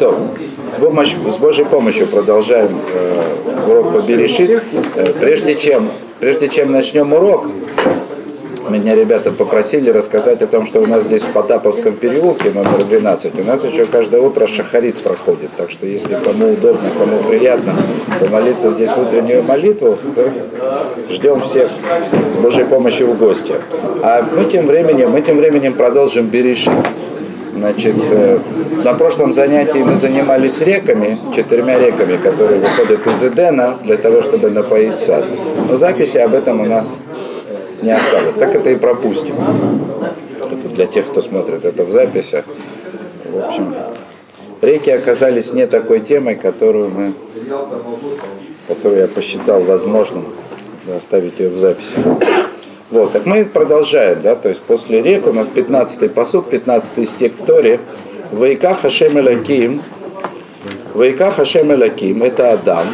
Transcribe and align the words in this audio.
То, 0.00 0.18
с, 0.74 0.80
помощью, 0.80 1.30
с 1.30 1.36
Божьей 1.36 1.66
помощью 1.66 2.06
продолжаем 2.06 2.70
э, 2.94 3.70
урок 3.70 3.92
по 3.92 3.98
Берешит. 3.98 4.62
Э, 4.96 5.12
прежде, 5.20 5.54
чем, 5.56 5.90
прежде 6.20 6.48
чем 6.48 6.72
начнем 6.72 7.12
урок, 7.12 7.44
меня 8.70 8.94
ребята 8.94 9.30
попросили 9.30 9.90
рассказать 9.90 10.40
о 10.40 10.46
том, 10.46 10.64
что 10.64 10.80
у 10.80 10.86
нас 10.86 11.04
здесь 11.04 11.20
в 11.20 11.30
Потаповском 11.32 11.92
переулке, 11.92 12.50
номер 12.50 12.82
12, 12.88 13.40
у 13.40 13.44
нас 13.44 13.62
еще 13.62 13.84
каждое 13.84 14.22
утро 14.22 14.46
шахарит 14.46 14.96
проходит. 14.96 15.50
Так 15.58 15.70
что 15.70 15.84
если 15.84 16.14
кому 16.14 16.54
удобно, 16.54 16.88
кому 16.98 17.18
приятно 17.24 17.74
помолиться 18.18 18.70
здесь 18.70 18.90
утреннюю 18.96 19.42
молитву, 19.42 19.98
то 20.14 20.32
ждем 21.10 21.42
всех 21.42 21.68
с 22.32 22.38
Божьей 22.38 22.64
помощью 22.64 23.08
в 23.08 23.18
гости. 23.18 23.52
А 24.02 24.26
мы 24.34 24.46
тем 24.46 24.66
временем, 24.66 25.10
мы 25.10 25.20
тем 25.20 25.36
временем 25.36 25.74
продолжим 25.74 26.28
Берешит. 26.28 26.72
Значит, 27.60 27.96
э, 28.10 28.38
на 28.84 28.94
прошлом 28.94 29.34
занятии 29.34 29.80
мы 29.80 29.96
занимались 29.96 30.62
реками, 30.62 31.18
четырьмя 31.36 31.78
реками, 31.78 32.16
которые 32.16 32.58
выходят 32.58 33.06
из 33.06 33.22
Эдена 33.22 33.76
для 33.84 33.98
того, 33.98 34.22
чтобы 34.22 34.48
напоить 34.48 34.98
сад. 34.98 35.26
Но 35.68 35.76
записи 35.76 36.16
об 36.16 36.34
этом 36.34 36.62
у 36.62 36.64
нас 36.64 36.96
не 37.82 37.90
осталось. 37.90 38.36
Так 38.36 38.54
это 38.54 38.70
и 38.70 38.76
пропустим. 38.76 39.34
Это 40.40 40.74
для 40.74 40.86
тех, 40.86 41.06
кто 41.08 41.20
смотрит 41.20 41.66
это 41.66 41.84
в 41.84 41.90
записи. 41.90 42.44
В 43.30 43.46
общем, 43.46 43.74
реки 44.62 44.90
оказались 44.90 45.52
не 45.52 45.66
такой 45.66 46.00
темой, 46.00 46.36
которую 46.36 46.88
мы, 46.88 47.12
которую 48.68 49.02
я 49.02 49.06
посчитал 49.06 49.60
возможным 49.60 50.24
оставить 50.96 51.38
ее 51.38 51.50
в 51.50 51.58
записи. 51.58 51.96
Вот, 52.90 53.12
так 53.12 53.24
мы 53.24 53.44
продолжаем, 53.44 54.20
да, 54.20 54.34
то 54.34 54.48
есть 54.48 54.60
после 54.62 55.00
рек 55.00 55.24
у 55.24 55.32
нас 55.32 55.48
15-й 55.48 56.08
посук, 56.08 56.52
15-й 56.52 57.06
стих 57.06 57.32
в 57.38 57.44
Торе. 57.44 57.78
Вайка 58.32 58.74
Хашем 58.74 59.16
Элаким, 59.16 59.80
Вайка 60.94 61.30
Хашем 61.30 61.72
Элаким, 61.72 62.24
это 62.24 62.52
Адам, 62.52 62.86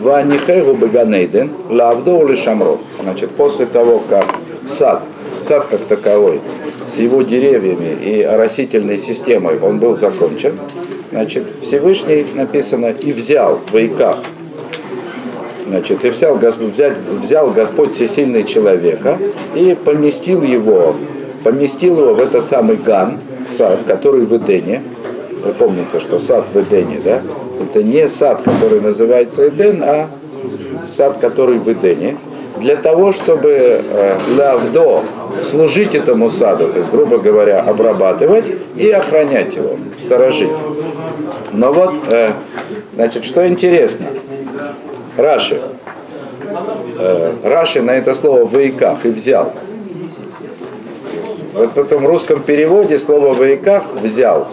Ванихегу 0.00 0.74
Баганейден, 0.74 1.50
Лавдо 1.68 2.22
или 2.24 2.34
Шамро. 2.34 2.78
Значит, 3.02 3.32
после 3.32 3.66
того, 3.66 4.02
как 4.08 4.24
сад, 4.66 5.04
сад 5.42 5.66
как 5.70 5.84
таковой, 5.84 6.40
с 6.88 6.96
его 6.96 7.20
деревьями 7.20 7.94
и 8.02 8.22
растительной 8.22 8.96
системой, 8.96 9.58
он 9.60 9.78
был 9.78 9.94
закончен, 9.94 10.58
значит, 11.10 11.44
Всевышний 11.60 12.24
написано 12.34 12.86
и 12.86 13.12
взял 13.12 13.60
в 13.66 13.72
Вайках 13.72 14.16
Значит, 15.72 16.04
и 16.04 16.10
взял, 16.10 16.36
взять, 16.36 16.98
взял 17.22 17.50
Господь 17.50 17.94
всесильный 17.94 18.44
человека 18.44 19.18
и 19.54 19.74
поместил 19.74 20.42
его, 20.42 20.94
поместил 21.44 21.98
его 21.98 22.12
в 22.12 22.20
этот 22.20 22.46
самый 22.46 22.76
Ган, 22.76 23.20
в 23.42 23.48
сад, 23.48 23.84
который 23.86 24.26
в 24.26 24.36
Эдене. 24.36 24.82
Вы 25.42 25.54
помните, 25.54 25.98
что 25.98 26.18
сад 26.18 26.44
в 26.52 26.60
Эдене, 26.60 27.00
да? 27.02 27.22
Это 27.62 27.82
не 27.82 28.06
сад, 28.06 28.42
который 28.42 28.82
называется 28.82 29.48
Эден, 29.48 29.82
а 29.82 30.10
сад, 30.86 31.16
который 31.22 31.58
в 31.58 31.66
Эдене. 31.72 32.18
Для 32.60 32.76
того, 32.76 33.10
чтобы 33.12 33.48
э, 33.48 34.18
Лавдо 34.36 35.04
служить 35.40 35.94
этому 35.94 36.28
саду, 36.28 36.68
то 36.68 36.76
есть, 36.80 36.90
грубо 36.90 37.16
говоря, 37.16 37.62
обрабатывать 37.62 38.44
и 38.76 38.90
охранять 38.90 39.56
его, 39.56 39.78
сторожить. 39.96 40.50
Но 41.50 41.72
вот, 41.72 41.94
э, 42.10 42.32
значит, 42.94 43.24
что 43.24 43.48
интересно– 43.48 44.08
Раши. 45.16 45.60
Э, 46.98 47.34
Раши 47.42 47.82
на 47.82 47.92
это 47.92 48.14
слово 48.14 48.44
«вояках» 48.44 49.04
и 49.04 49.10
взял. 49.10 49.52
Вот 51.54 51.72
в 51.72 51.78
этом 51.78 52.06
русском 52.06 52.42
переводе 52.42 52.98
слово 52.98 53.34
«вояках» 53.34 53.92
взял. 54.00 54.48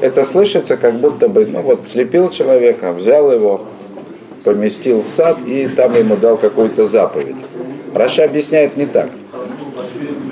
Это 0.00 0.24
слышится, 0.24 0.76
как 0.76 0.94
будто 0.94 1.28
бы, 1.28 1.46
ну 1.46 1.62
вот, 1.62 1.86
слепил 1.86 2.28
человека, 2.28 2.92
взял 2.92 3.32
его, 3.32 3.62
поместил 4.44 5.02
в 5.02 5.08
сад 5.08 5.38
и 5.46 5.68
там 5.68 5.94
ему 5.94 6.16
дал 6.16 6.36
какую-то 6.36 6.84
заповедь. 6.84 7.36
Раша 7.94 8.24
объясняет 8.24 8.76
не 8.76 8.86
так. 8.86 9.08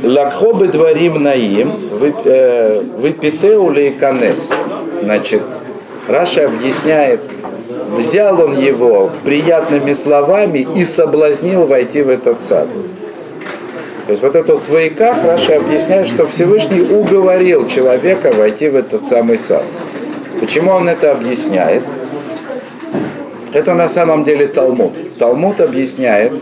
Лакхобы 0.03 0.69
дворим 0.69 1.23
наим, 1.23 1.73
выпитеу 1.91 3.71
э, 3.75 3.91
канес. 3.93 4.49
Значит, 5.03 5.43
Раши 6.09 6.47
объясняет, 6.47 7.21
взял 7.91 8.41
он 8.41 8.59
его 8.59 9.11
приятными 9.25 9.93
словами 9.93 10.67
и 10.77 10.85
соблазнил 10.85 11.67
войти 11.67 12.03
в 12.03 12.09
этот 12.09 12.41
сад. 12.41 12.69
То 14.07 14.13
есть 14.13 14.23
вот 14.23 14.35
это 14.35 14.55
вот 14.55 14.67
в 14.67 15.25
Раши 15.25 15.57
объясняет, 15.57 16.09
что 16.09 16.27
Всевышний 16.27 16.81
уговорил 16.81 17.69
человека 17.69 18.33
войти 18.33 18.69
в 18.69 18.77
этот 18.77 19.07
самый 19.07 19.39
сад. 19.39 19.65
Почему 20.41 20.73
он 20.73 20.89
это 20.89 21.13
объясняет? 21.13 21.85
Это 23.53 23.75
на 23.75 23.89
самом 23.89 24.25
деле 24.25 24.47
Талмуд. 24.47 24.95
Талмуд 25.19 25.61
объясняет, 25.61 26.33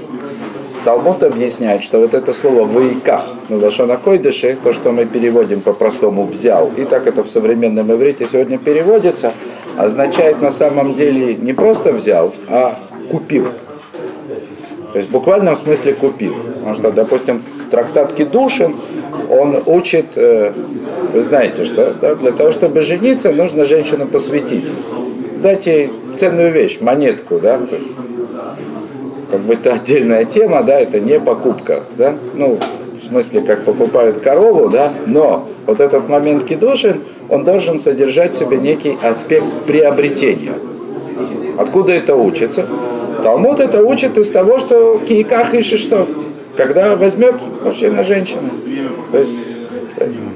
Талмуд 0.84 1.22
объясняет, 1.22 1.82
что 1.82 1.98
вот 1.98 2.14
это 2.14 2.32
слово 2.32 2.64
«ויקח» 2.64 3.24
на 3.48 3.56
לשון 3.56 3.96
הקודש, 3.96 4.56
то, 4.62 4.72
что 4.72 4.92
мы 4.92 5.04
переводим 5.04 5.60
по-простому 5.60 6.24
«взял», 6.24 6.70
и 6.76 6.84
так 6.84 7.06
это 7.06 7.24
в 7.24 7.30
современном 7.30 7.90
иврите 7.92 8.28
сегодня 8.30 8.58
переводится– 8.58 9.32
означает 9.78 10.42
на 10.42 10.50
самом 10.50 10.94
деле 10.94 11.34
не 11.36 11.52
просто 11.52 11.92
взял, 11.92 12.34
а 12.48 12.76
купил. 13.10 13.44
То 14.92 14.96
есть 14.98 15.08
в 15.08 15.12
буквальном 15.12 15.56
смысле 15.56 15.94
купил. 15.94 16.34
Потому 16.54 16.74
что, 16.74 16.90
допустим, 16.90 17.44
трактат 17.70 18.12
Кедушин, 18.14 18.74
он 19.30 19.62
учит, 19.66 20.06
э, 20.16 20.52
вы 21.12 21.20
знаете, 21.20 21.64
что 21.64 21.94
да, 22.00 22.14
для 22.16 22.32
того, 22.32 22.50
чтобы 22.50 22.80
жениться, 22.80 23.30
нужно 23.30 23.64
женщину 23.64 24.06
посвятить. 24.06 24.66
Дать 25.42 25.66
ей 25.66 25.90
ценную 26.16 26.52
вещь, 26.52 26.80
монетку, 26.80 27.38
да, 27.38 27.60
как 29.30 29.40
бы 29.40 29.54
это 29.54 29.74
отдельная 29.74 30.24
тема, 30.24 30.62
да, 30.62 30.80
это 30.80 30.98
не 30.98 31.20
покупка, 31.20 31.84
да, 31.96 32.16
ну, 32.34 32.58
в 32.98 33.02
смысле, 33.02 33.42
как 33.42 33.64
покупают 33.64 34.18
корову, 34.18 34.68
да, 34.70 34.92
но 35.06 35.46
вот 35.68 35.80
этот 35.80 36.08
момент 36.08 36.44
кедушин, 36.44 37.02
он 37.28 37.44
должен 37.44 37.78
содержать 37.78 38.34
в 38.34 38.38
себе 38.38 38.56
некий 38.56 38.96
аспект 39.02 39.46
приобретения. 39.66 40.54
Откуда 41.58 41.92
это 41.92 42.16
учится? 42.16 42.66
Талмуд 43.22 43.60
это 43.60 43.82
учит 43.82 44.16
из 44.16 44.30
того, 44.30 44.58
что 44.58 44.98
кииках 45.06 45.54
иши 45.54 45.76
что? 45.76 46.08
Когда 46.56 46.96
возьмет 46.96 47.34
мужчина 47.62 48.02
женщину. 48.02 48.48
То 49.12 49.18
есть 49.18 49.36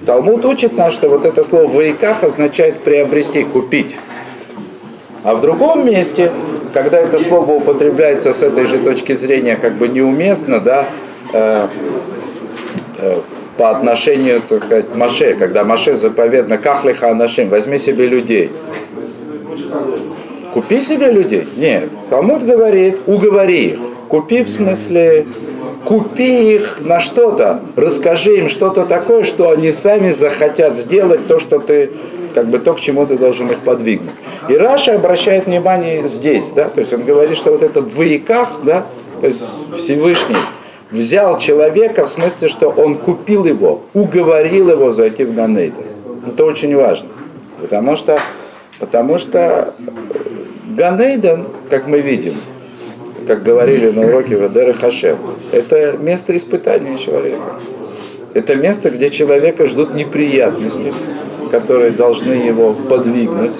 Талмуд 0.04 0.44
учит 0.44 0.76
нас, 0.76 0.92
что 0.92 1.08
вот 1.08 1.24
это 1.24 1.42
слово 1.42 1.66
«ваиках» 1.66 2.22
означает 2.24 2.80
приобрести, 2.80 3.44
купить. 3.44 3.96
А 5.24 5.34
в 5.34 5.40
другом 5.40 5.86
месте, 5.86 6.30
когда 6.74 6.98
это 6.98 7.18
слово 7.20 7.52
употребляется 7.52 8.34
с 8.34 8.42
этой 8.42 8.66
же 8.66 8.78
точки 8.78 9.14
зрения 9.14 9.56
как 9.56 9.76
бы 9.76 9.88
неуместно, 9.88 10.60
да, 10.60 10.86
э, 11.32 11.68
э, 12.98 13.20
по 13.56 13.70
отношению 13.70 14.42
к 14.42 14.94
Маше, 14.94 15.34
когда 15.34 15.64
Маше 15.64 15.94
заповедно 15.94 16.58
кахлиха 16.58 17.10
анашим, 17.10 17.48
возьми 17.48 17.78
себе 17.78 18.06
людей. 18.06 18.50
Купи 20.52 20.82
себе 20.82 21.10
людей? 21.10 21.48
Нет. 21.56 21.88
Талмуд 22.10 22.42
говорит, 22.42 23.00
уговори 23.06 23.68
их. 23.68 23.78
Купи 24.08 24.42
в 24.42 24.50
смысле, 24.50 25.26
купи 25.84 26.54
их 26.54 26.80
на 26.80 27.00
что-то, 27.00 27.62
расскажи 27.76 28.36
им 28.36 28.48
что-то 28.48 28.84
такое, 28.84 29.22
что 29.22 29.50
они 29.50 29.72
сами 29.72 30.10
захотят 30.10 30.76
сделать 30.76 31.26
то, 31.26 31.38
что 31.38 31.58
ты, 31.58 31.92
как 32.34 32.46
бы 32.48 32.58
то, 32.58 32.74
к 32.74 32.80
чему 32.80 33.06
ты 33.06 33.16
должен 33.16 33.50
их 33.50 33.60
подвигнуть. 33.60 34.12
И 34.50 34.54
Раша 34.54 34.94
обращает 34.94 35.46
внимание 35.46 36.06
здесь, 36.08 36.50
да, 36.50 36.68
то 36.68 36.80
есть 36.80 36.92
он 36.92 37.04
говорит, 37.04 37.36
что 37.36 37.52
вот 37.52 37.62
это 37.62 37.80
в 37.80 37.96
вояках, 37.96 38.58
да, 38.62 38.86
то 39.20 39.26
есть 39.26 39.42
Всевышний, 39.76 40.36
взял 40.92 41.38
человека 41.38 42.06
в 42.06 42.10
смысле, 42.10 42.48
что 42.48 42.68
он 42.68 42.96
купил 42.96 43.44
его, 43.44 43.82
уговорил 43.94 44.70
его 44.70 44.92
зайти 44.92 45.24
в 45.24 45.34
Ганейден. 45.34 45.86
Это 46.26 46.44
очень 46.44 46.76
важно. 46.76 47.08
Потому 47.60 47.96
что, 47.96 48.20
потому 48.78 49.18
что 49.18 49.74
Ганейден, 50.76 51.46
как 51.70 51.86
мы 51.86 52.00
видим, 52.00 52.34
как 53.26 53.42
говорили 53.42 53.90
на 53.90 54.02
уроке 54.02 54.36
Вадера 54.36 54.74
Хашем, 54.74 55.18
это 55.52 55.96
место 55.98 56.36
испытания 56.36 56.96
человека. 56.98 57.60
Это 58.34 58.54
место, 58.54 58.90
где 58.90 59.10
человека 59.10 59.66
ждут 59.66 59.94
неприятности, 59.94 60.92
которые 61.50 61.90
должны 61.90 62.32
его 62.32 62.72
подвигнуть. 62.72 63.56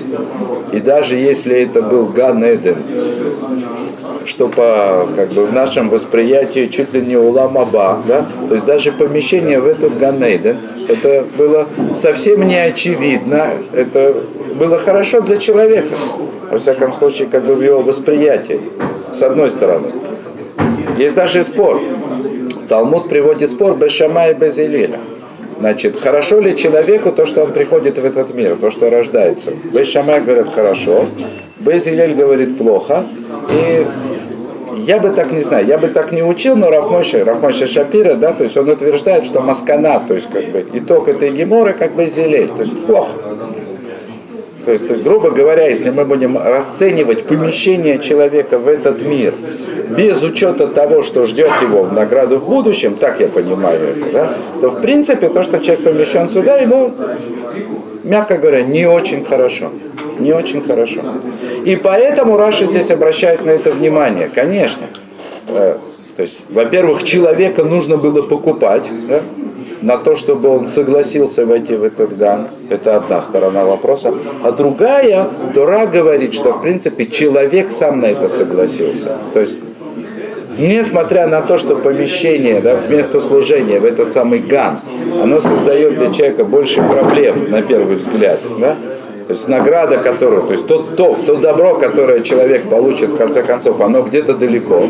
И 0.73 0.81
даже 0.81 1.17
если 1.17 1.57
это 1.63 1.83
был 1.83 2.07
Ган 2.07 2.43
что 4.29 4.49
по, 4.49 5.09
как 5.17 5.31
бы, 5.33 5.47
в 5.47 5.53
нашем 5.53 5.89
восприятии 5.89 6.67
чуть 6.67 6.93
ли 6.93 7.01
не 7.01 7.17
уламаба, 7.17 8.03
да? 8.07 8.27
то 8.49 8.55
есть 8.55 8.67
даже 8.67 8.93
помещение 8.93 9.61
в 9.61 9.67
этот 9.67 9.99
Ганейден, 9.99 10.59
это 10.89 11.25
было 11.37 11.67
совсем 11.95 12.47
не 12.47 12.57
очевидно, 12.57 13.51
это 13.73 14.15
было 14.59 14.79
хорошо 14.79 15.21
для 15.21 15.37
человека, 15.37 15.95
во 16.51 16.59
всяком 16.59 16.93
случае, 16.93 17.29
как 17.29 17.45
бы 17.45 17.55
в 17.55 17.63
его 17.63 17.81
восприятии, 17.81 18.61
с 19.13 19.23
одной 19.23 19.51
стороны. 19.51 19.89
Есть 20.99 21.17
даже 21.17 21.43
спор. 21.45 21.81
Талмуд 22.69 23.09
приводит 23.09 23.51
спор 23.51 23.77
без 23.77 23.93
Шама 23.93 24.29
и 24.29 24.35
без 24.35 24.59
Илиля. 24.59 25.01
Значит, 25.59 26.01
хорошо 26.01 26.41
ли 26.41 26.57
человеку 26.57 27.13
то, 27.13 27.25
что 27.25 27.45
он 27.45 27.53
приходит 27.53 27.97
в 27.97 28.05
этот 28.05 28.35
мир, 28.35 28.57
то, 28.57 28.71
что 28.71 28.91
рождается? 28.91 29.53
Бейс 29.73 29.89
Шамай 29.89 30.21
говорит 30.21 30.49
хорошо, 30.53 31.07
Бейс 31.61 31.87
Илель 31.87 32.15
говорит 32.15 32.59
плохо. 32.59 33.05
И 33.51 33.87
я 34.83 34.99
бы 34.99 35.11
так 35.11 35.33
не 35.33 35.41
знаю, 35.41 35.67
я 35.67 35.79
бы 35.79 35.89
так 35.89 36.13
не 36.13 36.23
учил, 36.23 36.57
но 36.57 36.71
Рафмойша, 36.71 37.25
Рафмойша 37.25 37.67
Шапира, 37.67 38.15
да, 38.15 38.33
то 38.33 38.45
есть 38.45 38.57
он 38.57 38.69
утверждает, 38.69 39.25
что 39.25 39.41
маскана, 39.41 40.01
то 40.07 40.15
есть 40.15 40.29
как 40.31 40.51
бы 40.51 40.65
итог 40.73 41.09
этой 41.09 41.31
геморы 41.31 41.73
как 41.73 41.95
бы 41.95 42.07
зелель, 42.07 42.49
то 42.49 42.63
есть 42.63 42.87
плохо. 42.87 43.17
То 44.65 44.71
есть, 44.71 44.87
то 44.87 44.93
есть, 44.93 45.03
грубо 45.03 45.31
говоря, 45.31 45.69
если 45.69 45.91
мы 45.91 46.05
будем 46.05 46.39
расценивать 46.39 47.25
помещение 47.25 47.99
человека 47.99 48.59
в 48.59 48.69
этот 48.69 49.03
мир 49.03 49.35
без 49.91 50.23
учета 50.23 50.69
того, 50.69 51.03
что 51.03 51.25
ждет 51.25 51.51
его 51.61 51.83
в 51.83 51.93
награду 51.93 52.39
в 52.39 52.49
будущем, 52.49 52.95
так 52.95 53.19
я 53.19 53.27
понимаю 53.27 53.81
это, 53.81 54.13
да, 54.13 54.35
то 54.61 54.71
в 54.71 54.81
принципе 54.81 55.29
то, 55.29 55.43
что 55.43 55.59
человек 55.59 55.85
помещен 55.85 56.29
сюда, 56.29 56.59
ему, 56.59 56.93
мягко 58.05 58.39
говоря, 58.39 58.63
не 58.63 58.87
очень 58.87 59.25
хорошо. 59.25 59.73
Не 60.23 60.33
очень 60.33 60.63
хорошо. 60.63 61.01
И 61.65 61.77
поэтому 61.77 62.37
Раша 62.37 62.67
здесь 62.67 62.91
обращает 62.91 63.45
на 63.45 63.51
это 63.51 63.71
внимание, 63.71 64.31
конечно. 64.33 64.87
Э, 65.49 65.77
то 66.17 66.23
есть, 66.23 66.41
во-первых, 66.49 67.03
человека 67.03 67.65
нужно 67.65 67.97
было 67.97 68.23
покупать, 68.23 68.91
да? 69.09 69.21
на 69.81 69.97
то, 69.99 70.15
чтобы 70.15 70.49
он 70.49 70.67
согласился 70.67 71.45
войти 71.45 71.75
в 71.75 71.83
этот 71.83 72.17
ган. 72.17 72.49
Это 72.71 72.97
одна 72.97 73.21
сторона 73.21 73.65
вопроса. 73.65 74.15
А 74.43 74.53
другая, 74.53 75.29
Тора 75.55 75.87
говорит, 75.87 76.35
что 76.35 76.53
в 76.53 76.63
принципе 76.63 77.07
человек 77.07 77.73
сам 77.73 78.01
на 78.01 78.07
это 78.07 78.29
согласился. 78.29 79.17
То 79.33 79.41
есть 79.41 79.57
несмотря 80.59 81.27
на 81.27 81.43
то, 81.43 81.59
что 81.59 81.77
помещение 81.77 82.61
да, 82.61 82.77
вместо 82.77 83.21
служения 83.21 83.81
в 83.81 83.85
этот 83.85 84.13
самый 84.13 84.39
ган, 84.39 84.79
оно 85.21 85.41
создает 85.41 85.97
для 85.97 86.13
человека 86.13 86.45
больше 86.45 86.83
проблем, 86.83 87.51
на 87.51 87.63
первый 87.63 87.97
взгляд, 87.97 88.39
да, 88.59 88.77
то 89.27 89.33
есть 89.33 89.49
награда, 89.49 89.99
которую, 89.99 90.43
то 90.43 90.53
есть 90.53 90.67
тот 90.67 90.97
то, 90.97 91.17
то 91.27 91.37
добро, 91.37 91.75
которое 91.75 92.21
человек 92.21 92.69
получит 92.69 93.11
в 93.11 93.17
конце 93.17 93.43
концов, 93.43 93.81
оно 93.81 94.03
где-то 94.03 94.35
далеко. 94.35 94.85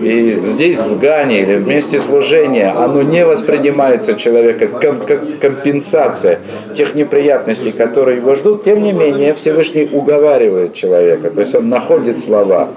И 0.00 0.36
здесь, 0.38 0.78
в 0.78 0.98
Гане 1.00 1.40
или 1.40 1.56
в 1.56 1.66
месте 1.66 1.98
служения, 1.98 2.68
оно 2.70 3.02
не 3.02 3.24
воспринимается 3.24 4.14
человека 4.14 4.68
как 4.68 5.06
компенсация 5.40 6.40
тех 6.76 6.94
неприятностей, 6.94 7.72
которые 7.72 8.18
его 8.18 8.34
ждут. 8.34 8.64
Тем 8.64 8.82
не 8.82 8.92
менее, 8.92 9.34
Всевышний 9.34 9.88
уговаривает 9.90 10.74
человека, 10.74 11.30
то 11.30 11.40
есть 11.40 11.54
он 11.54 11.68
находит 11.68 12.18
слова. 12.18 12.68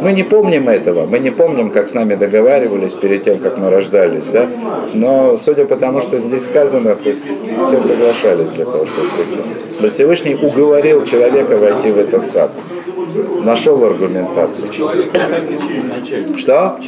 Мы 0.00 0.12
не 0.12 0.22
помним 0.22 0.68
этого, 0.68 1.06
мы 1.06 1.18
не 1.18 1.30
помним, 1.30 1.70
как 1.70 1.88
с 1.88 1.94
нами 1.94 2.14
договаривались 2.14 2.94
перед 2.94 3.22
тем, 3.22 3.38
как 3.38 3.58
мы 3.58 3.70
рождались, 3.70 4.30
да? 4.30 4.48
но 4.94 5.36
судя 5.36 5.66
по 5.66 5.76
тому, 5.76 6.00
что 6.00 6.16
здесь 6.18 6.44
сказано, 6.44 6.96
то 6.96 7.14
все 7.66 7.78
соглашались 7.78 8.50
для 8.50 8.64
того, 8.64 8.86
чтобы 8.86 9.08
прийти. 9.16 9.40
Но 9.80 9.88
Всевышний 9.88 10.34
уговорил 10.34 11.04
человека 11.04 11.56
войти 11.56 11.90
в 11.90 11.98
этот 11.98 12.28
сад 12.28 12.50
нашел 13.42 13.84
аргументацию. 13.84 14.70
Что? 16.36 16.78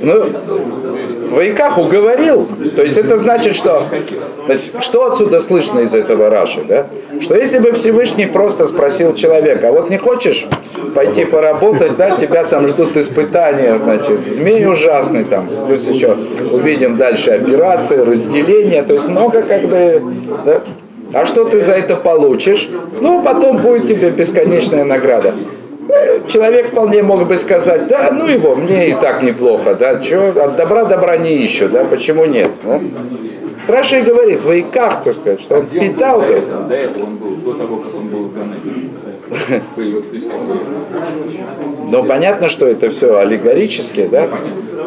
Ну, 0.00 0.30
Вайках 1.30 1.78
уговорил. 1.78 2.48
То 2.74 2.82
есть 2.82 2.96
это 2.96 3.16
значит, 3.16 3.56
что... 3.56 3.84
Значит, 4.46 4.72
что 4.80 5.06
отсюда 5.06 5.40
слышно 5.40 5.80
из 5.80 5.94
этого 5.94 6.28
Раши, 6.28 6.62
да? 6.66 6.88
Что 7.20 7.36
если 7.36 7.58
бы 7.58 7.72
Всевышний 7.72 8.26
просто 8.26 8.66
спросил 8.66 9.14
человека, 9.14 9.68
а 9.68 9.72
вот 9.72 9.88
не 9.88 9.98
хочешь 9.98 10.46
пойти 10.94 11.24
поработать, 11.24 11.96
да, 11.96 12.16
тебя 12.16 12.44
там 12.44 12.66
ждут 12.66 12.96
испытания, 12.96 13.76
значит, 13.76 14.28
змей 14.28 14.66
ужасный 14.66 15.24
там, 15.24 15.48
плюс 15.66 15.86
еще 15.86 16.16
увидим 16.50 16.96
дальше 16.96 17.30
операции, 17.30 17.98
разделения, 17.98 18.82
то 18.82 18.94
есть 18.94 19.06
много 19.06 19.42
как 19.42 19.62
бы, 19.62 20.02
да, 20.44 20.62
а 21.12 21.26
что 21.26 21.44
ты 21.44 21.60
за 21.60 21.72
это 21.72 21.96
получишь? 21.96 22.68
Ну, 23.00 23.22
потом 23.22 23.58
будет 23.58 23.86
тебе 23.86 24.10
бесконечная 24.10 24.84
награда. 24.84 25.34
Э, 25.88 26.20
человек 26.28 26.68
вполне 26.68 27.02
мог 27.02 27.26
бы 27.26 27.36
сказать, 27.36 27.88
да, 27.88 28.10
ну 28.12 28.26
его, 28.26 28.54
мне 28.54 28.90
и 28.90 28.92
так 28.92 29.22
неплохо, 29.22 29.74
да, 29.74 30.00
чё, 30.00 30.30
от 30.30 30.56
добра 30.56 30.84
добра 30.84 31.16
не 31.16 31.44
ищу, 31.44 31.68
да, 31.68 31.84
почему 31.84 32.24
нет? 32.24 32.50
Да? 32.62 32.80
Раши 33.68 34.02
говорит, 34.02 34.44
Иках, 34.44 35.02
так 35.02 35.14
сказать, 35.14 35.40
что 35.40 35.58
он 35.58 35.66
питал. 35.66 36.20
До 36.20 36.74
этого 36.74 37.04
он 37.04 37.16
был, 37.16 37.36
до 37.36 37.52
того, 37.54 37.76
как 37.76 37.94
он 37.94 38.08
был 38.08 38.30
Но 41.88 42.04
понятно, 42.04 42.48
что 42.48 42.66
это 42.66 42.90
все 42.90 43.18
аллегорически, 43.18 44.08
да? 44.10 44.28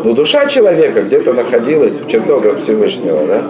Но 0.04 0.14
душа 0.14 0.46
человека 0.46 1.02
где-то 1.02 1.34
находилась 1.34 1.96
в 1.96 2.08
чертогах 2.08 2.58
Всевышнего, 2.60 3.26
да? 3.26 3.44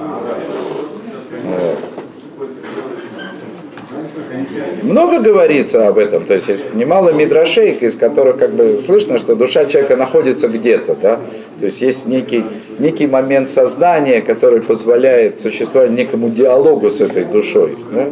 Много 4.86 5.20
говорится 5.20 5.88
об 5.88 5.98
этом, 5.98 6.26
то 6.26 6.34
есть 6.36 6.48
есть 6.48 6.74
немало 6.76 7.12
мидрашей, 7.12 7.72
из 7.72 7.96
которых 7.96 8.38
как 8.38 8.54
бы 8.54 8.80
слышно, 8.86 9.18
что 9.18 9.36
душа 9.36 9.66
человека 9.66 9.96
находится 9.96 10.48
где-то, 10.48 10.96
да, 10.96 11.20
то 11.60 11.66
есть 11.66 11.82
есть 11.82 12.06
некий, 12.06 12.44
некий 12.78 13.08
момент 13.08 13.50
сознания, 13.50 14.22
который 14.22 14.62
позволяет 14.62 15.40
существовать 15.40 15.90
некому 15.90 16.30
диалогу 16.30 16.92
с 16.92 17.02
этой 17.02 17.26
душой, 17.26 17.76
да? 17.92 18.10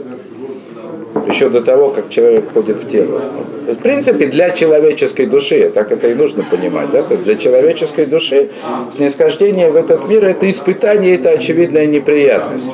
еще 1.27 1.49
до 1.49 1.61
того, 1.61 1.89
как 1.89 2.09
человек 2.09 2.49
входит 2.49 2.83
в 2.83 2.89
тело. 2.89 3.21
В 3.67 3.77
принципе, 3.77 4.25
для 4.25 4.49
человеческой 4.49 5.27
души, 5.27 5.69
так 5.69 5.91
это 5.91 6.07
и 6.07 6.15
нужно 6.15 6.43
понимать, 6.43 6.89
да, 6.89 7.03
то 7.03 7.13
есть 7.13 7.23
для 7.23 7.35
человеческой 7.35 8.07
души 8.07 8.49
снисхождение 8.91 9.69
в 9.69 9.75
этот 9.75 10.09
мир 10.09 10.25
это 10.25 10.49
испытание, 10.49 11.15
это 11.15 11.29
очевидная 11.29 11.85
неприятность 11.85 12.67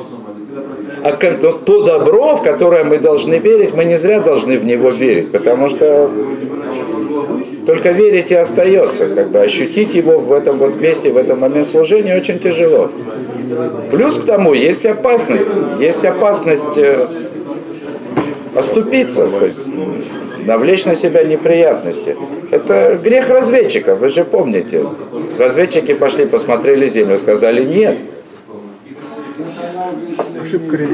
а 1.02 1.12
то 1.12 1.84
добро, 1.84 2.36
в 2.36 2.42
которое 2.42 2.84
мы 2.84 2.98
должны 2.98 3.38
верить, 3.38 3.74
мы 3.74 3.84
не 3.84 3.96
зря 3.96 4.20
должны 4.20 4.58
в 4.58 4.64
него 4.64 4.90
верить, 4.90 5.32
потому 5.32 5.68
что 5.68 6.10
только 7.66 7.90
верить 7.90 8.30
и 8.30 8.34
остается, 8.34 9.06
как 9.06 9.30
бы 9.30 9.40
ощутить 9.40 9.94
его 9.94 10.18
в 10.18 10.32
этом 10.32 10.58
вот 10.58 10.76
месте, 10.76 11.10
в 11.10 11.16
этом 11.16 11.40
момент 11.40 11.68
служения 11.68 12.16
очень 12.16 12.38
тяжело. 12.38 12.90
Плюс 13.90 14.18
к 14.18 14.24
тому 14.24 14.54
есть 14.54 14.86
опасность, 14.86 15.46
есть 15.78 16.04
опасность 16.04 16.76
э, 16.76 17.06
оступиться, 18.54 19.26
то 19.26 19.44
есть 19.44 19.60
навлечь 20.44 20.84
на 20.84 20.94
себя 20.94 21.22
неприятности. 21.24 22.16
Это 22.50 22.98
грех 23.02 23.30
разведчиков, 23.30 24.00
вы 24.00 24.08
же 24.08 24.24
помните. 24.24 24.86
Разведчики 25.38 25.94
пошли, 25.94 26.26
посмотрели 26.26 26.86
землю, 26.86 27.18
сказали 27.18 27.64
нет. 27.64 27.98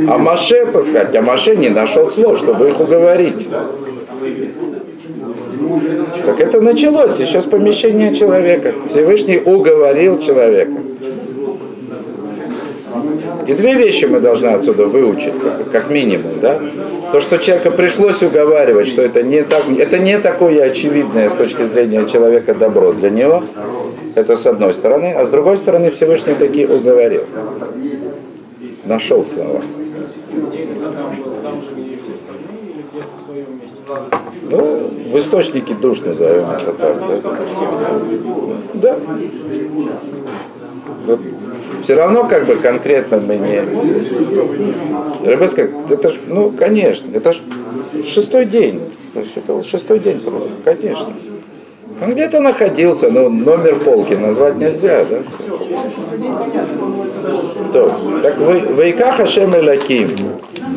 А 0.09 0.19
Маше, 0.19 0.67
сказать, 0.67 1.15
а 1.15 1.23
Маше 1.23 1.57
не 1.57 1.69
нашел 1.69 2.09
слов, 2.09 2.39
чтобы 2.39 2.69
их 2.69 2.81
уговорить. 2.81 3.49
Так 6.25 6.41
это 6.41 6.61
началось, 6.61 7.17
сейчас 7.17 7.45
помещение 7.45 8.15
человека. 8.15 8.75
Всевышний 8.89 9.39
уговорил 9.39 10.19
человека. 10.19 10.73
И 13.47 13.55
две 13.55 13.75
вещи 13.75 14.07
мы 14.07 14.21
должны 14.21 14.49
отсюда 14.49 14.87
выучить, 14.87 15.35
как, 15.41 15.71
как 15.71 15.91
минимум, 15.91 16.33
да? 16.41 16.61
То, 17.13 17.21
что 17.21 17.39
человека 17.39 17.71
пришлось 17.71 18.23
уговаривать, 18.23 18.89
что 18.89 19.03
это 19.03 19.23
не, 19.23 19.43
так, 19.43 19.63
это 19.79 19.99
не 19.99 20.19
такое 20.19 20.65
очевидное 20.65 21.29
с 21.29 21.33
точки 21.33 21.65
зрения 21.65 22.05
человека 22.07 22.55
добро 22.55 22.93
для 22.93 23.11
него, 23.11 23.45
это 24.17 24.37
с 24.37 24.47
одной 24.47 24.75
стороны, 24.75 25.13
а 25.13 25.25
с 25.25 25.29
другой 25.29 25.57
стороны 25.57 25.91
Всевышний 25.91 26.35
таки 26.35 26.67
уговорил 26.67 27.23
нашел 28.87 29.23
слова. 29.23 29.63
Ну, 34.51 34.91
в 35.11 35.19
источнике 35.19 35.75
душ 35.75 36.01
назовем 36.01 36.51
это 36.51 36.73
так, 36.73 36.97
да? 38.75 38.97
Да. 41.07 41.19
Все 41.83 41.95
равно 41.95 42.27
как 42.29 42.47
бы 42.47 42.57
конкретно 42.57 43.19
мы 43.19 43.37
не... 43.37 43.61
Ребят, 45.29 45.55
как, 45.55 45.71
это 45.91 46.09
ж, 46.09 46.15
ну, 46.27 46.51
конечно, 46.51 47.15
это 47.15 47.33
ж 47.33 47.41
шестой 48.05 48.47
день. 48.47 48.81
То 49.15 49.21
есть 49.21 49.37
это 49.37 49.63
шестой 49.63 49.99
день, 50.01 50.21
конечно. 50.65 51.13
Он 52.03 52.13
где-то 52.13 52.41
находился, 52.41 53.11
но 53.11 53.29
номер 53.29 53.79
полки 53.79 54.15
назвать 54.15 54.57
нельзя, 54.57 55.05
да? 55.05 55.23
То, 57.73 58.21
так 58.23 58.39
вы, 58.39 58.61
Вайка 58.75 59.13
Хашем 59.13 59.55
Элаким, 59.57 60.11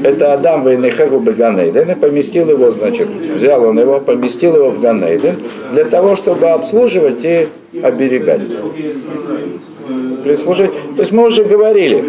это 0.03 0.33
Адам 0.33 0.67
Вейнехагу 0.67 1.19
Беганейден, 1.19 1.89
и 1.91 1.95
поместил 1.95 2.49
его, 2.49 2.71
значит, 2.71 3.07
взял 3.07 3.63
он 3.65 3.79
его, 3.79 3.99
поместил 3.99 4.55
его 4.55 4.71
в 4.71 4.79
Ганейден, 4.79 5.35
для 5.71 5.85
того, 5.85 6.15
чтобы 6.15 6.47
обслуживать 6.47 7.23
и 7.23 7.47
оберегать. 7.83 8.41
Прислужить. 10.23 10.71
То 10.95 10.99
есть 10.99 11.11
мы 11.11 11.25
уже 11.27 11.43
говорили, 11.43 12.03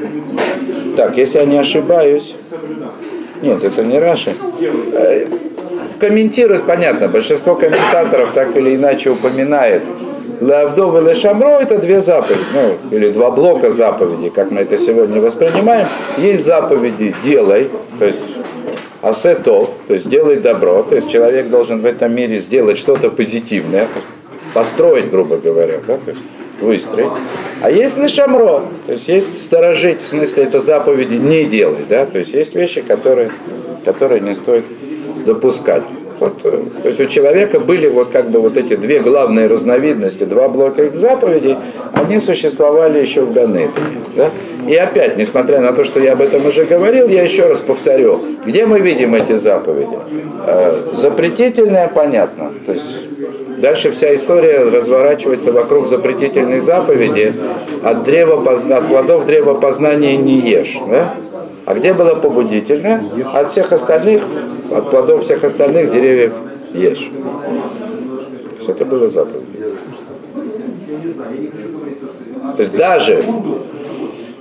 так, 0.97 1.17
если 1.17 1.39
я 1.39 1.45
не 1.45 1.59
ошибаюсь, 1.59 2.35
нет, 3.43 3.63
это 3.65 3.85
не 3.85 3.99
Раши, 3.99 4.35
комментирует, 5.99 6.67
понятно, 6.67 7.09
большинство 7.09 7.55
комментаторов 7.55 8.33
так 8.33 8.57
или 8.57 8.77
иначе 8.77 9.11
упоминает 9.11 9.83
Лавдов 10.41 10.97
и 10.97 11.09
Лешамро 11.09 11.61
это 11.61 11.79
две 11.79 12.01
заповеди, 12.01 12.41
ну, 12.55 12.97
или 12.97 13.11
два 13.11 13.31
блока 13.31 13.71
заповедей, 13.71 14.31
как 14.31 14.51
мы 14.51 14.61
это 14.61 14.79
сегодня 14.79 15.21
воспринимаем. 15.21 15.87
Есть 16.17 16.45
заповеди 16.45 17.15
«делай», 17.23 17.69
то 17.99 18.07
есть 18.07 18.23
асетов, 19.03 19.71
то 19.87 19.95
есть 19.95 20.09
делай 20.09 20.37
добро, 20.37 20.83
то 20.83 20.95
есть 20.95 21.11
человек 21.11 21.49
должен 21.49 21.81
в 21.81 21.87
этом 21.87 22.15
мире 22.15 22.39
сделать 22.39 22.79
что-то 22.79 23.11
позитивное, 23.11 23.89
построить, 24.55 25.11
грубо 25.11 25.37
говоря, 25.37 25.81
да, 25.87 25.97
то 25.97 26.11
есть 26.11 26.23
выстроить. 26.61 27.11
А 27.63 27.71
есть 27.71 27.99
лишамро, 27.99 28.63
то 28.87 28.93
есть 28.93 29.09
есть 29.09 29.43
сторожить, 29.43 30.03
в 30.03 30.09
смысле 30.09 30.45
это 30.45 30.61
заповеди 30.61 31.15
не 31.15 31.45
делай, 31.45 31.85
да, 31.89 32.07
то 32.07 32.19
есть 32.19 32.33
есть 32.33 32.55
вещи, 32.55 32.83
которые, 32.83 33.31
которые 33.85 34.21
не 34.21 34.35
стоит 34.35 34.65
допускать. 35.25 35.83
Вот, 36.21 36.35
э, 36.45 36.63
то 36.83 36.89
есть 36.89 37.01
у 37.01 37.07
человека 37.07 37.59
были 37.59 37.89
вот 37.89 38.11
как 38.11 38.31
бы 38.31 38.41
вот 38.41 38.59
эти 38.59 38.77
две 38.77 39.01
главные 39.01 39.47
разновидности, 39.47 40.25
два 40.25 40.49
блока 40.49 40.91
заповедей, 40.95 41.57
они 41.95 42.21
существовали 42.21 43.01
еще 43.01 43.23
в 43.23 43.33
Ганеде. 43.33 43.71
Да? 44.15 44.31
И 44.69 44.75
опять, 44.75 45.17
несмотря 45.17 45.61
на 45.61 45.73
то, 45.73 45.83
что 45.83 45.99
я 45.99 46.13
об 46.13 46.21
этом 46.21 46.47
уже 46.47 46.65
говорил, 46.65 47.09
я 47.09 47.23
еще 47.23 47.47
раз 47.47 47.61
повторю, 47.61 48.21
где 48.45 48.67
мы 48.67 48.81
видим 48.81 49.15
эти 49.15 49.33
заповеди? 49.33 49.99
Э, 50.47 50.81
запретительное 50.93 51.89
понятно. 51.89 52.53
То 52.67 52.73
есть 52.73 53.59
дальше 53.59 53.91
вся 53.91 54.15
история 54.15 54.59
разворачивается 54.59 55.53
вокруг 55.53 55.89
запретительной 55.89 56.61
заповеди 56.61 57.33
от, 57.83 58.05
древа, 58.05 58.43
от 58.47 58.89
плодов 58.89 59.25
древа 59.25 59.55
познания 59.55 60.17
не 60.17 60.39
ешь. 60.39 60.79
Да? 60.87 61.15
А 61.67 61.75
где 61.75 61.93
было 61.93 62.15
побудительное? 62.15 63.03
От 63.33 63.51
всех 63.51 63.73
остальных, 63.73 64.23
от 64.71 64.91
плодов 64.91 65.23
всех 65.23 65.45
остальных 65.45 65.93
деревьев 65.93 66.33
ешь. 66.75 67.11
Все 68.61 68.73
это 68.73 68.85
было 68.85 69.09
заповедь. 69.09 69.45
То 72.57 72.63
есть 72.63 72.77
даже, 72.77 73.23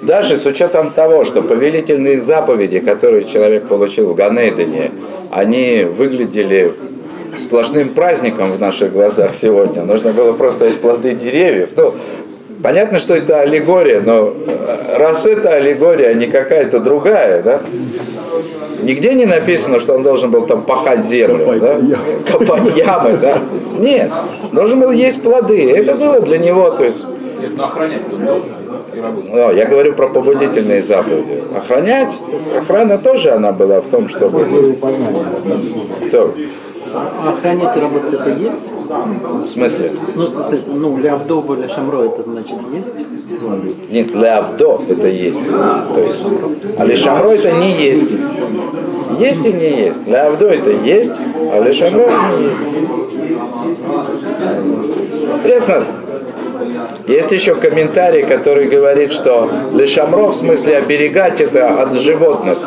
даже 0.02 0.38
с 0.38 0.46
учетом 0.46 0.92
того, 0.92 1.24
что 1.24 1.42
повелительные 1.42 2.20
заповеди, 2.20 2.80
которые 2.80 3.24
человек 3.24 3.68
получил 3.68 4.10
в 4.10 4.16
Ганейдене, 4.16 4.92
они 5.32 5.84
выглядели 5.84 6.74
сплошным 7.38 7.90
праздником 7.90 8.52
в 8.52 8.60
наших 8.60 8.92
глазах 8.92 9.34
сегодня. 9.34 9.84
Нужно 9.84 10.12
было 10.14 10.34
просто 10.34 10.66
есть 10.66 10.80
плоды 10.80 11.14
деревьев. 11.14 11.70
Ну, 11.76 11.94
Понятно, 12.62 13.00
что 13.00 13.16
это 13.16 13.40
аллегория, 13.40 14.02
но 14.02 14.34
э, 14.46 14.98
раз 14.98 15.26
это 15.26 15.54
аллегория, 15.54 16.10
а 16.10 16.14
не 16.14 16.28
какая-то 16.28 16.80
другая, 16.80 17.42
да? 17.42 17.62
Нигде 18.82 19.14
не 19.14 19.26
написано, 19.26 19.80
что 19.80 19.94
он 19.94 20.04
должен 20.04 20.32
был 20.32 20.46
там 20.46 20.64
пахать 20.64 21.06
землю, 21.06 21.46
копать, 21.46 21.62
да? 21.62 21.74
ямы. 21.76 21.96
копать 22.28 22.78
ямы, 22.78 23.18
да? 23.22 23.38
Нет, 23.78 24.12
должен 24.52 24.80
был 24.80 24.92
есть 24.92 25.22
плоды. 25.22 25.70
Это 25.72 25.96
было 25.96 26.20
для 26.22 26.38
него, 26.38 26.70
то 26.72 26.84
есть. 26.84 27.04
Нет, 27.40 27.52
но 27.56 27.66
охранять 27.66 28.02
ну, 29.32 29.52
я 29.52 29.66
говорю 29.66 29.94
про 29.94 30.08
побудительные 30.08 30.82
заповеди. 30.82 31.44
Охранять, 31.56 32.22
охрана 32.58 32.98
тоже 32.98 33.32
она 33.32 33.52
была 33.52 33.82
в 33.82 33.88
том, 33.88 34.08
чтобы... 34.08 34.78
То, 36.12 36.34
а 36.94 37.30
охранять 37.30 37.78
и 37.78 37.80
работать 37.80 38.14
это 38.14 38.30
есть? 38.30 38.58
В 38.90 39.46
смысле? 39.46 39.92
Ну, 40.16 40.28
ну 40.68 40.98
лявдо 40.98 41.44
или 41.54 41.68
шамро 41.68 42.06
это 42.06 42.24
значит 42.24 42.58
есть? 42.74 42.94
Нет, 43.92 44.16
лявдо 44.16 44.82
это 44.90 45.08
есть. 45.08 45.46
То 45.46 46.00
есть, 46.00 46.24
а 46.78 46.86
лешамро 46.86 47.30
это 47.30 47.52
не 47.52 47.72
есть. 47.72 48.10
Есть 49.20 49.46
и 49.46 49.54
не 49.54 49.86
есть. 49.86 50.08
Лявдо 50.08 50.48
это 50.48 50.72
есть, 50.72 51.12
а 51.54 51.60
лешамро 51.60 52.02
это 52.02 52.38
не 52.38 52.44
есть. 52.46 52.66
Интересно, 55.36 55.86
есть 57.08 57.32
еще 57.32 57.56
комментарий, 57.56 58.24
который 58.24 58.66
говорит, 58.68 59.12
что 59.12 59.52
лешамро 59.72 60.30
в 60.30 60.34
смысле 60.34 60.78
оберегать 60.78 61.42
это 61.42 61.82
от 61.82 61.94
животных, 61.94 62.58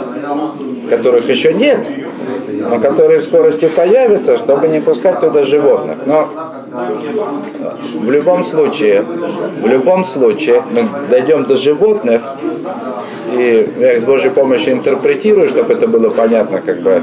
которых 0.88 1.28
еще 1.28 1.52
нет, 1.52 1.84
но 2.68 2.78
которые 2.78 3.20
в 3.20 3.24
скорости 3.24 3.68
появятся, 3.68 4.36
чтобы 4.36 4.68
не 4.68 4.80
пускать 4.80 5.20
туда 5.20 5.44
животных. 5.44 5.98
Но 6.06 6.28
в 7.94 8.10
любом 8.10 8.44
случае, 8.44 9.02
в 9.02 9.66
любом 9.66 10.04
случае 10.04 10.62
мы 10.70 10.88
дойдем 11.10 11.44
до 11.44 11.56
животных, 11.56 12.22
и 13.36 13.72
я 13.78 13.98
с 13.98 14.04
Божьей 14.04 14.30
помощью 14.30 14.74
интерпретирую, 14.74 15.48
чтобы 15.48 15.72
это 15.72 15.88
было 15.88 16.10
понятно 16.10 16.60
как 16.60 16.80
бы 16.80 17.02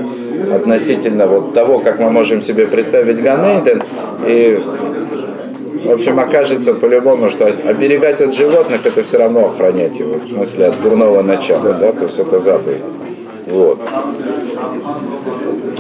относительно 0.54 1.28
вот 1.28 1.54
того, 1.54 1.80
как 1.80 2.00
мы 2.00 2.10
можем 2.10 2.42
себе 2.42 2.68
представить 2.68 3.22
Ганейден, 3.22 3.84
и 4.26 4.64
в 5.84 5.92
общем, 5.92 6.20
окажется 6.20 6.74
по-любому, 6.74 7.30
что 7.30 7.46
оберегать 7.46 8.22
от 8.22 8.34
животных 8.36 8.86
это 8.86 9.02
все 9.04 9.18
равно 9.18 9.46
охранять 9.46 9.98
его, 9.98 10.16
в 10.16 10.28
смысле 10.28 10.68
от 10.68 10.82
дурного 10.82 11.22
начала, 11.22 11.74
да, 11.74 11.94
то 11.94 12.04
есть 12.04 12.20
это 12.20 12.38
заповедь. 12.38 12.82
Вот. 13.50 13.80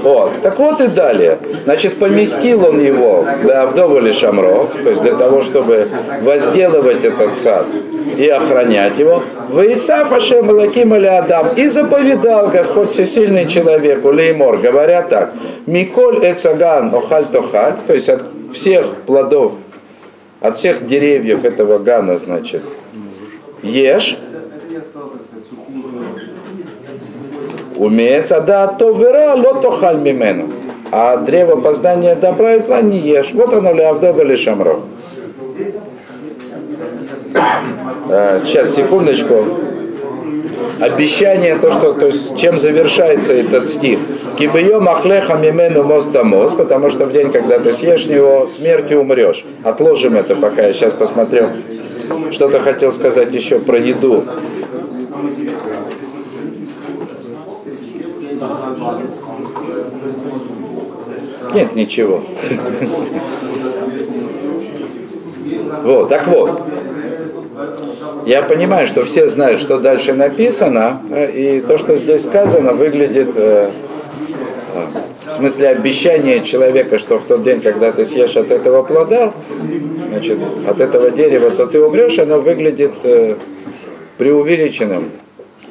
О, 0.03 0.31
так 0.41 0.57
вот 0.57 0.81
и 0.81 0.87
далее. 0.87 1.37
Значит, 1.65 1.99
поместил 1.99 2.65
он 2.65 2.79
его 2.79 3.25
для 3.43 3.65
вдовы 3.67 4.11
Шамро, 4.11 4.67
то 4.83 4.89
есть 4.89 5.01
для 5.01 5.15
того, 5.15 5.41
чтобы 5.41 5.87
возделывать 6.21 7.03
этот 7.03 7.35
сад 7.35 7.65
и 8.17 8.27
охранять 8.27 8.97
его. 8.97 9.23
Вейца 9.49 10.05
Фашем 10.05 10.49
Лаким 10.49 10.93
Адам. 10.93 11.49
И 11.55 11.67
заповедал 11.67 12.49
Господь 12.49 12.91
всесильный 12.91 13.45
человеку, 13.47 14.11
Леймор, 14.11 14.57
говоря 14.57 15.03
так. 15.03 15.33
Миколь 15.65 16.19
Эцаган 16.23 16.93
Охаль 16.93 17.25
Тохаль, 17.25 17.75
то 17.85 17.93
есть 17.93 18.09
от 18.09 18.23
всех 18.53 18.95
плодов, 19.05 19.53
от 20.41 20.57
всех 20.57 20.87
деревьев 20.87 21.43
этого 21.43 21.77
Гана, 21.77 22.17
значит, 22.17 22.63
ешь, 23.61 24.17
Умеет 27.79 28.27
да 28.45 28.67
то 28.67 28.91
вера, 28.91 29.35
лото 29.35 29.71
халь 29.71 29.99
мимену. 29.99 30.49
А 30.91 31.15
древо 31.15 31.61
познания 31.61 32.13
добра 32.15 32.55
и 32.55 32.59
зла 32.59 32.81
не 32.81 32.97
ешь. 32.97 33.31
Вот 33.33 33.53
оно 33.53 33.73
ли 33.73 33.81
Авдоба 33.81 34.35
Шамро. 34.35 34.81
Сейчас, 38.43 38.75
секундочку. 38.75 39.45
Обещание, 40.81 41.57
то, 41.57 41.71
что, 41.71 41.93
то 41.93 42.07
есть, 42.07 42.37
чем 42.37 42.59
завершается 42.59 43.33
этот 43.33 43.69
стих. 43.69 43.99
Кибио 44.37 44.81
махлеха 44.81 45.35
мимену 45.35 45.83
мостамос, 45.83 46.53
потому 46.53 46.89
что 46.89 47.05
в 47.05 47.13
день, 47.13 47.31
когда 47.31 47.59
ты 47.59 47.71
съешь 47.71 48.07
него, 48.07 48.47
смертью 48.47 49.01
умрешь. 49.01 49.45
Отложим 49.63 50.17
это 50.17 50.35
пока, 50.35 50.63
я 50.63 50.73
сейчас 50.73 50.91
посмотрю. 50.91 51.47
Что-то 52.31 52.59
хотел 52.59 52.91
сказать 52.91 53.33
еще 53.33 53.59
про 53.59 53.77
еду. 53.77 54.25
Нет, 61.53 61.75
ничего. 61.75 62.23
Вот, 65.83 66.09
так 66.09 66.27
вот. 66.27 66.61
Я 68.25 68.43
понимаю, 68.43 68.85
что 68.85 69.03
все 69.05 69.27
знают, 69.27 69.59
что 69.59 69.79
дальше 69.79 70.13
написано, 70.13 71.01
э, 71.11 71.31
и 71.31 71.61
то, 71.61 71.77
что 71.77 71.95
здесь 71.95 72.23
сказано, 72.23 72.73
выглядит 72.73 73.31
э, 73.35 73.71
э, 74.75 74.79
в 75.25 75.31
смысле 75.31 75.69
обещания 75.69 76.41
человека, 76.41 76.97
что 76.97 77.17
в 77.17 77.23
тот 77.23 77.43
день, 77.43 77.61
когда 77.61 77.91
ты 77.91 78.05
съешь 78.05 78.37
от 78.37 78.51
этого 78.51 78.83
плода, 78.83 79.33
значит, 80.09 80.37
от 80.67 80.79
этого 80.79 81.11
дерева, 81.11 81.49
то 81.49 81.65
ты 81.65 81.81
умрешь, 81.81 82.19
оно 82.19 82.39
выглядит 82.39 82.93
преувеличенным 84.17 85.11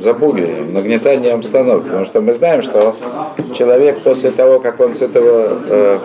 запугиванием, 0.00 0.72
нагнетанием 0.72 1.36
обстановки. 1.36 1.86
Потому 1.86 2.04
что 2.04 2.20
мы 2.20 2.32
знаем, 2.32 2.62
что 2.62 2.96
человек 3.54 4.00
после 4.00 4.30
того, 4.30 4.60
как 4.60 4.80
он 4.80 4.92
с 4.92 5.02
этого 5.02 5.58
э, 5.68 5.98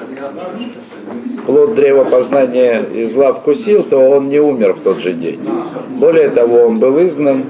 плод 1.46 1.76
древа 1.76 2.04
познания 2.04 2.84
и 2.94 3.06
зла 3.06 3.34
вкусил, 3.34 3.84
то 3.84 3.98
он 3.98 4.30
не 4.30 4.40
умер 4.40 4.74
в 4.74 4.82
тот 4.82 5.00
же 5.00 5.14
день. 5.14 5.40
Более 5.90 6.30
того, 6.30 6.64
он 6.64 6.80
был 6.80 7.02
изгнан 7.04 7.46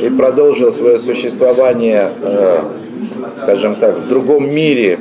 и 0.00 0.08
продолжил 0.10 0.72
свое 0.72 0.98
существование, 0.98 2.10
э, 2.22 2.64
скажем 3.38 3.76
так, 3.76 3.98
в 3.98 4.08
другом 4.08 4.52
мире, 4.52 4.98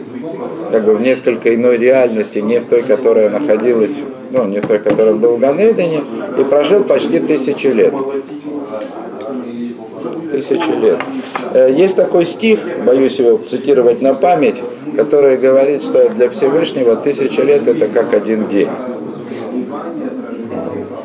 как 0.72 0.86
бы 0.86 0.96
в 0.96 1.02
несколько 1.02 1.54
иной 1.56 1.78
реальности, 1.78 2.40
не 2.40 2.60
в 2.60 2.66
той, 2.66 2.82
которая 2.84 3.30
находилась, 3.30 4.02
ну, 4.32 4.46
не 4.46 4.60
в 4.60 4.68
той, 4.68 4.80
которая 4.80 5.16
был 5.16 5.36
в 5.36 5.40
Ганедене, 5.40 6.04
и 6.38 6.44
прожил 6.44 6.84
почти 6.84 7.20
тысячу 7.20 7.70
лет 7.70 7.94
тысячи 10.32 10.72
лет. 10.82 10.98
Э, 11.54 11.72
есть 11.72 11.96
такой 11.96 12.26
стих, 12.26 12.60
боюсь 12.86 13.20
его 13.20 13.38
цитировать 13.38 14.02
на 14.02 14.14
память, 14.14 14.56
который 14.96 15.38
говорит, 15.38 15.84
что 15.84 16.10
для 16.10 16.30
Всевышнего 16.30 16.96
тысяча 16.96 17.44
лет 17.44 17.68
это 17.68 17.88
как 17.88 18.14
один 18.14 18.48
день. 18.48 18.70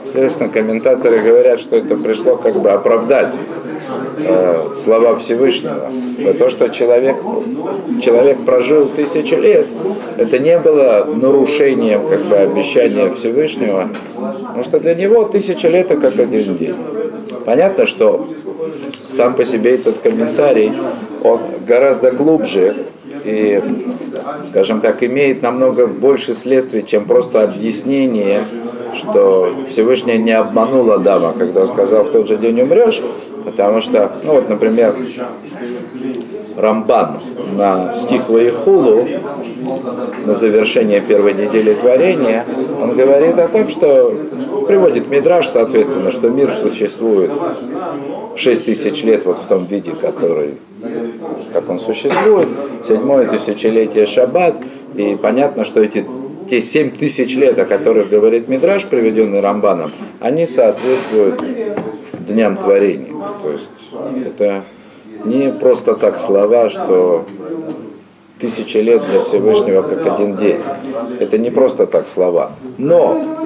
Интересно, 0.06 0.49
комментаторы 0.49 1.18
говорят, 1.18 1.61
что 1.61 1.76
это 1.76 1.97
пришло 1.97 2.37
как 2.37 2.59
бы 2.61 2.71
оправдать 2.71 3.35
э, 4.18 4.68
слова 4.75 5.14
Всевышнего. 5.16 5.90
Что 6.18 6.33
то, 6.33 6.49
что 6.49 6.68
человек, 6.71 7.16
человек 8.00 8.38
прожил 8.47 8.87
тысячи 8.87 9.35
лет, 9.35 9.66
это 10.16 10.38
не 10.38 10.59
было 10.59 11.06
нарушением 11.14 12.09
как 12.09 12.23
бы, 12.23 12.37
обещания 12.37 13.11
Всевышнего, 13.11 13.90
потому 14.14 14.64
что 14.64 14.80
для 14.80 14.95
него 14.95 15.25
тысяча 15.25 15.68
лет 15.68 15.90
это 15.90 16.00
как 16.00 16.18
один 16.18 16.56
день. 16.56 16.75
Понятно, 17.45 17.87
что 17.87 18.26
сам 19.16 19.35
по 19.35 19.44
себе 19.44 19.75
этот 19.75 19.99
комментарий, 19.99 20.73
он 21.23 21.40
гораздо 21.66 22.12
глубже 22.12 22.87
и, 23.25 23.61
скажем 24.46 24.80
так, 24.80 25.02
имеет 25.02 25.42
намного 25.42 25.87
больше 25.87 26.35
следствий, 26.35 26.85
чем 26.85 27.06
просто 27.06 27.42
объяснение, 27.42 28.44
что 28.94 29.54
Всевышний 29.68 30.18
не 30.18 30.32
обманул 30.32 30.90
Адама, 30.90 31.32
когда 31.32 31.66
сказал, 31.66 32.04
в 32.04 32.11
тот 32.12 32.28
же 32.28 32.37
день 32.37 32.61
умрешь, 32.61 33.02
потому 33.44 33.80
что, 33.80 34.12
ну 34.23 34.35
вот, 34.35 34.49
например, 34.49 34.94
Рамбан 36.56 37.20
на 37.56 37.94
стих 37.94 38.28
Ваихулу, 38.28 39.06
на 40.25 40.32
завершение 40.32 41.00
первой 41.00 41.34
недели 41.34 41.75
творения, 41.75 42.44
он 42.80 42.96
говорит 42.96 43.38
о 43.38 43.48
том, 43.48 43.68
что 43.68 44.14
приводит 44.66 45.08
Мидраж, 45.08 45.48
соответственно, 45.48 46.10
что 46.10 46.28
мир 46.30 46.50
существует 46.50 47.30
6 48.36 48.64
тысяч 48.64 49.04
лет 49.04 49.25
вот 49.26 49.38
в 49.38 49.46
том 49.46 49.66
виде, 49.66 49.92
который, 49.92 50.54
как 51.52 51.68
он 51.68 51.78
существует, 51.78 52.48
седьмое 52.86 53.28
тысячелетие 53.28 54.06
Шаббат, 54.06 54.56
и 54.94 55.16
понятно, 55.20 55.64
что 55.64 55.82
эти 55.82 56.06
те 56.48 56.60
7 56.60 56.90
тысяч 56.90 57.36
лет, 57.36 57.58
о 57.58 57.64
которых 57.64 58.08
говорит 58.08 58.48
Мидраж, 58.48 58.84
приведенный 58.86 59.40
Рамбаном, 59.40 59.92
они 60.20 60.46
соответствуют 60.46 61.42
дням 62.26 62.56
творения. 62.56 63.12
То 63.42 63.50
есть 63.50 63.68
это 64.26 64.64
не 65.26 65.52
просто 65.52 65.95
так 65.95 66.18
слова, 66.18 66.71
что 66.71 67.26
тысячи 68.38 68.76
лет 68.78 69.02
для 69.11 69.23
Всевышнего 69.23 69.83
как 69.83 70.06
один 70.06 70.37
день. 70.37 70.61
Это 71.21 71.38
не 71.38 71.50
просто 71.50 71.87
так 71.87 72.09
слова. 72.09 72.52
Но 72.78 73.37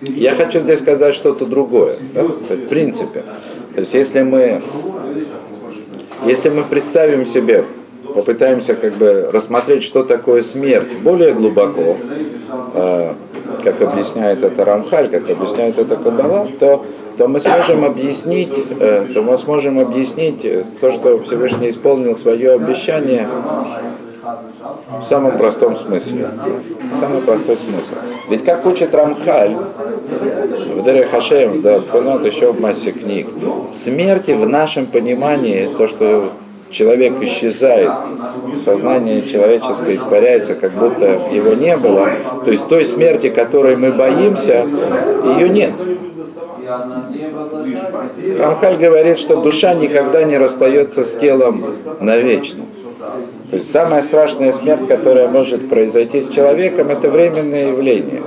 я 0.00 0.34
хочу 0.34 0.60
здесь 0.60 0.78
сказать 0.78 1.14
что-то 1.14 1.46
другое. 1.46 1.96
Да? 2.14 2.24
В 2.24 2.68
принципе. 2.68 3.24
То 3.74 3.80
есть 3.80 3.94
если 3.94 4.22
мы, 4.22 4.62
если 6.26 6.50
мы 6.50 6.64
представим 6.64 7.26
себе, 7.26 7.64
попытаемся 8.14 8.74
как 8.74 8.94
бы 8.94 9.30
рассмотреть, 9.32 9.82
что 9.82 10.04
такое 10.04 10.42
смерть 10.42 10.92
более 11.02 11.32
глубоко, 11.32 11.96
э, 12.74 13.14
как 13.62 13.80
объясняет 13.82 14.42
это 14.42 14.64
Рамхаль, 14.64 15.08
как 15.08 15.28
объясняет 15.28 15.78
это 15.78 15.96
Каббала, 15.96 16.48
то 16.58 16.84
то 17.16 17.28
мы 17.28 17.40
сможем 17.40 17.84
объяснить, 17.84 18.58
э, 18.80 19.06
то 19.12 19.22
мы 19.22 19.36
сможем 19.36 19.78
объяснить 19.78 20.44
э, 20.44 20.64
то, 20.80 20.90
что 20.90 21.20
Всевышний 21.22 21.68
исполнил 21.68 22.16
свое 22.16 22.52
обещание 22.52 23.28
в 25.00 25.02
самом 25.02 25.36
простом 25.36 25.76
смысле. 25.76 26.30
Самый 27.00 27.20
простой 27.22 27.56
смысл. 27.56 27.92
Ведь 28.30 28.44
как 28.44 28.64
учит 28.66 28.94
Рамхаль 28.94 29.56
в 29.56 30.84
Дере 30.84 31.06
Хашем, 31.06 31.52
в 31.52 31.62
Датфанат, 31.62 32.24
еще 32.24 32.52
в 32.52 32.60
массе 32.60 32.92
книг, 32.92 33.28
смерти 33.72 34.32
в 34.32 34.48
нашем 34.48 34.86
понимании, 34.86 35.68
то, 35.76 35.86
что 35.86 36.32
человек 36.72 37.22
исчезает, 37.22 37.90
сознание 38.56 39.22
человеческое 39.22 39.94
испаряется, 39.94 40.54
как 40.54 40.72
будто 40.72 41.04
его 41.32 41.54
не 41.54 41.76
было, 41.76 42.10
то 42.44 42.50
есть 42.50 42.66
той 42.68 42.84
смерти, 42.84 43.28
которой 43.28 43.76
мы 43.76 43.92
боимся, 43.92 44.66
ее 45.38 45.48
нет. 45.48 45.74
Рамхаль 48.38 48.76
говорит, 48.76 49.18
что 49.18 49.40
душа 49.40 49.74
никогда 49.74 50.24
не 50.24 50.38
расстается 50.38 51.02
с 51.02 51.14
телом 51.14 51.64
навечно. 52.00 52.64
То 53.50 53.56
есть 53.56 53.70
самая 53.70 54.00
страшная 54.02 54.52
смерть, 54.52 54.86
которая 54.88 55.28
может 55.28 55.68
произойти 55.68 56.20
с 56.20 56.28
человеком, 56.28 56.88
это 56.88 57.10
временное 57.10 57.68
явление. 57.68 58.22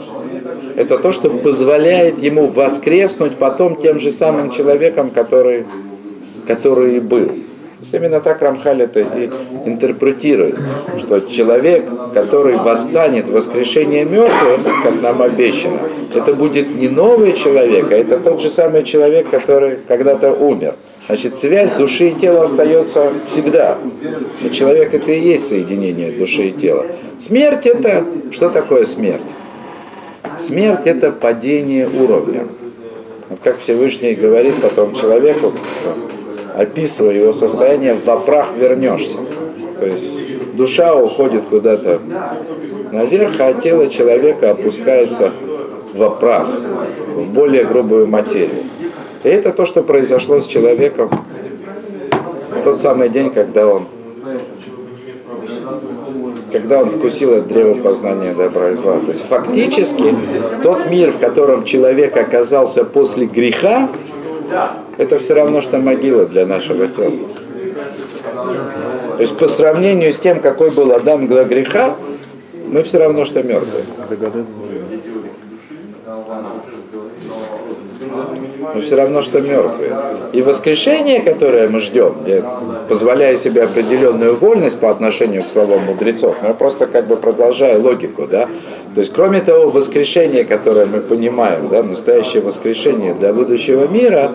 Это 0.75 0.99
то, 0.99 1.11
что 1.11 1.29
позволяет 1.29 2.21
ему 2.21 2.45
воскреснуть 2.45 3.37
потом 3.37 3.77
тем 3.77 3.97
же 3.97 4.11
самым 4.11 4.51
человеком, 4.51 5.09
который, 5.09 5.65
который 6.45 6.97
и 6.97 6.99
был 6.99 7.31
именно 7.91 8.21
так 8.21 8.41
Рамхаль 8.41 8.81
это 8.81 9.01
и 9.01 9.29
интерпретирует, 9.65 10.55
что 10.99 11.19
человек, 11.21 11.85
который 12.13 12.55
восстанет 12.55 13.27
в 13.27 13.33
воскрешение 13.33 14.05
мертвых, 14.05 14.61
как 14.83 15.01
нам 15.01 15.21
обещано, 15.21 15.79
это 16.13 16.33
будет 16.33 16.75
не 16.75 16.87
новый 16.87 17.33
человек, 17.33 17.91
а 17.91 17.95
это 17.95 18.19
тот 18.19 18.41
же 18.41 18.49
самый 18.49 18.83
человек, 18.83 19.29
который 19.29 19.77
когда-то 19.87 20.31
умер. 20.33 20.75
Значит, 21.07 21.37
связь 21.37 21.71
души 21.71 22.09
и 22.09 22.11
тела 22.15 22.43
остается 22.43 23.13
всегда. 23.27 23.77
И 24.41 24.49
человек 24.49 24.93
это 24.93 25.11
и 25.11 25.19
есть 25.19 25.47
соединение 25.47 26.11
души 26.11 26.47
и 26.47 26.51
тела. 26.51 26.87
Смерть 27.19 27.67
это... 27.67 28.03
Что 28.31 28.49
такое 28.49 28.83
смерть? 28.83 29.21
Смерть 30.39 30.87
это 30.87 31.11
падение 31.11 31.87
уровня. 31.87 32.47
Вот 33.29 33.39
как 33.43 33.59
Всевышний 33.59 34.15
говорит 34.15 34.55
потом 34.61 34.95
человеку, 34.95 35.53
описывая 36.57 37.13
его 37.13 37.33
состояние, 37.33 37.93
в 37.93 38.17
прах 38.25 38.49
вернешься. 38.57 39.17
То 39.79 39.85
есть 39.85 40.55
душа 40.55 40.95
уходит 40.95 41.43
куда-то 41.49 41.99
наверх, 42.91 43.33
а 43.39 43.53
тело 43.53 43.87
человека 43.87 44.51
опускается 44.51 45.31
в 45.93 46.09
прах, 46.11 46.47
в 47.15 47.35
более 47.35 47.65
грубую 47.65 48.07
материю. 48.07 48.63
И 49.23 49.27
это 49.27 49.51
то, 49.51 49.65
что 49.65 49.81
произошло 49.81 50.39
с 50.39 50.47
человеком 50.47 51.09
в 52.51 52.61
тот 52.63 52.81
самый 52.81 53.09
день, 53.09 53.29
когда 53.29 53.67
он 53.67 53.87
когда 56.51 56.81
он 56.81 56.89
вкусил 56.89 57.33
от 57.33 57.47
древа 57.47 57.73
познания 57.73 58.33
добра 58.33 58.69
и 58.69 58.75
зла. 58.75 58.99
То 58.99 59.11
есть 59.11 59.25
фактически 59.27 60.15
тот 60.63 60.89
мир, 60.89 61.11
в 61.11 61.17
котором 61.17 61.65
человек 61.65 62.15
оказался 62.15 62.85
после 62.85 63.25
греха, 63.25 63.89
это 64.97 65.19
все 65.19 65.33
равно, 65.33 65.61
что 65.61 65.77
могила 65.79 66.25
для 66.25 66.45
нашего 66.45 66.87
тела. 66.87 67.27
То 69.15 69.21
есть 69.21 69.37
по 69.37 69.47
сравнению 69.47 70.11
с 70.11 70.19
тем, 70.19 70.39
какой 70.39 70.71
был 70.71 70.91
Адам 70.91 71.27
для 71.27 71.43
греха, 71.43 71.95
мы 72.67 72.83
все 72.83 72.97
равно, 72.97 73.25
что 73.25 73.43
мертвые. 73.43 73.83
Мы 78.73 78.81
все 78.81 78.95
равно, 78.95 79.21
что 79.21 79.41
мертвые. 79.41 79.95
И 80.33 80.41
воскрешение, 80.41 81.21
которое 81.21 81.67
мы 81.69 81.79
ждем, 81.79 82.15
я 82.25 82.41
позволяю 82.89 83.37
себе 83.37 83.63
определенную 83.63 84.35
вольность 84.35 84.79
по 84.79 84.89
отношению 84.89 85.43
к 85.43 85.47
словам 85.47 85.85
мудрецов, 85.85 86.37
но 86.41 86.49
я 86.49 86.53
просто 86.53 86.87
как 86.87 87.07
бы 87.07 87.15
продолжаю 87.15 87.81
логику, 87.81 88.27
да. 88.27 88.47
То 88.93 89.01
есть, 89.01 89.13
кроме 89.13 89.41
того 89.41 89.69
воскрешения, 89.69 90.43
которое 90.43 90.85
мы 90.85 91.01
понимаем, 91.01 91.67
да, 91.69 91.83
настоящее 91.83 92.41
воскрешение 92.41 93.13
для 93.13 93.33
будущего 93.33 93.87
мира, 93.87 94.31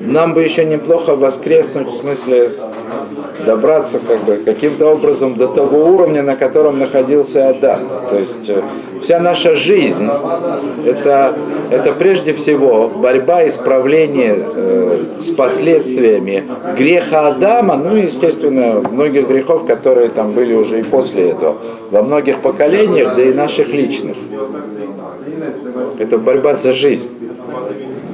нам 0.00 0.34
бы 0.34 0.42
еще 0.42 0.64
неплохо 0.64 1.16
воскреснуть, 1.16 1.88
в 1.88 1.96
смысле 1.96 2.52
добраться 3.44 3.98
как 3.98 4.24
бы 4.24 4.36
каким-то 4.44 4.86
образом 4.92 5.34
до 5.34 5.46
того 5.48 5.84
уровня, 5.84 6.22
на 6.22 6.36
котором 6.36 6.78
находился 6.78 7.48
Адам. 7.48 7.80
То 8.10 8.18
есть 8.18 8.48
э, 8.48 8.62
вся 9.02 9.20
наша 9.20 9.54
жизнь 9.54 10.08
это, 10.84 11.36
это 11.70 11.92
прежде 11.92 12.32
всего 12.32 12.88
борьба, 12.88 13.46
исправление 13.46 14.36
э, 14.36 15.04
с 15.20 15.30
последствиями 15.30 16.44
греха 16.76 17.28
Адама, 17.28 17.76
ну 17.76 17.96
и, 17.96 18.02
естественно, 18.02 18.80
многих 18.90 19.28
грехов, 19.28 19.66
которые 19.66 20.08
там 20.08 20.32
были 20.32 20.54
уже 20.54 20.80
и 20.80 20.82
после 20.82 21.30
этого, 21.30 21.56
во 21.90 22.02
многих 22.02 22.40
поколениях, 22.40 23.14
да 23.16 23.22
и 23.22 23.32
наших 23.32 23.68
личных. 23.68 24.16
Это 25.98 26.18
борьба 26.18 26.54
за 26.54 26.72
жизнь 26.72 27.10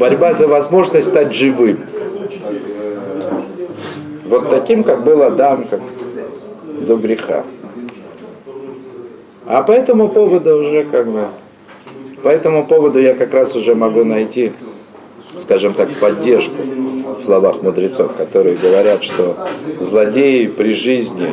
борьба 0.03 0.33
за 0.33 0.49
возможность 0.49 1.07
стать 1.07 1.33
живым. 1.33 1.79
Вот 4.33 4.49
таким, 4.49 4.83
как 4.83 5.05
был 5.05 5.23
Адам, 5.23 5.67
как 5.69 5.83
до 6.87 6.97
греха. 6.97 7.45
А 9.45 9.63
по 9.63 9.73
этому 9.73 10.09
поводу 10.09 10.57
уже 10.57 10.85
как 10.85 11.07
бы, 11.07 11.29
по 12.23 12.29
этому 12.29 12.67
поводу 12.67 12.99
я 12.99 13.15
как 13.15 13.35
раз 13.35 13.55
уже 13.55 13.75
могу 13.75 14.05
найти, 14.05 14.53
скажем 15.37 15.75
так, 15.75 15.91
поддержку 16.01 16.63
в 17.19 17.23
словах 17.23 17.63
мудрецов, 17.63 18.17
которые 18.17 18.57
говорят, 18.57 19.05
что 19.05 19.37
злодеи 19.81 20.47
при 20.47 20.73
жизни 20.73 21.29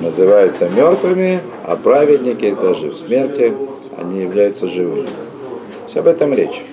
называются 0.00 0.70
мертвыми, 0.70 1.40
а 1.66 1.76
праведники 1.76 2.56
даже 2.62 2.92
в 2.92 2.96
смерти, 2.96 3.52
они 3.98 4.22
являются 4.22 4.66
живыми. 4.68 5.10
Все 5.88 6.00
об 6.00 6.06
этом 6.06 6.32
речь. 6.32 6.64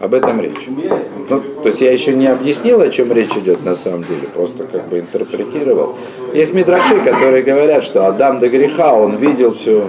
Об 0.00 0.14
этом 0.14 0.40
речь. 0.40 0.68
Ну, 1.30 1.40
то 1.62 1.66
есть 1.68 1.80
я 1.80 1.92
еще 1.92 2.14
не 2.14 2.26
объяснил, 2.26 2.80
о 2.80 2.88
чем 2.88 3.12
речь 3.12 3.36
идет 3.36 3.64
на 3.64 3.74
самом 3.74 4.04
деле, 4.04 4.28
просто 4.34 4.64
как 4.64 4.88
бы 4.88 4.98
интерпретировал. 4.98 5.96
Есть 6.34 6.52
мидраши, 6.52 7.00
которые 7.00 7.42
говорят, 7.42 7.84
что 7.84 8.06
Адам 8.06 8.38
до 8.38 8.48
греха, 8.48 8.94
он 8.94 9.16
видел 9.16 9.54
все. 9.54 9.88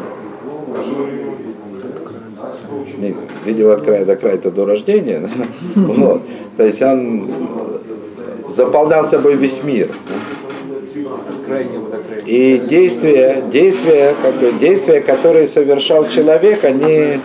не, 2.98 3.16
видел 3.46 3.72
от 3.72 3.82
края 3.82 4.06
до 4.06 4.16
края 4.16 4.36
это 4.36 4.52
до 4.52 4.66
рождения. 4.66 5.30
Вот. 5.76 6.22
То 6.58 6.64
есть 6.64 6.82
он 6.82 7.28
заполнял 8.50 9.06
собой 9.06 9.36
весь 9.36 9.64
мир. 9.64 9.90
И 12.26 12.62
действия, 12.68 13.44
действия, 13.52 14.16
как 14.22 14.36
бы, 14.36 14.54
действия, 14.60 15.02
которые 15.02 15.46
совершал 15.46 16.08
человек, 16.08 16.64
они 16.64 17.20